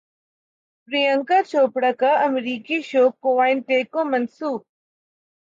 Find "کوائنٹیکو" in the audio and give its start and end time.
3.23-4.01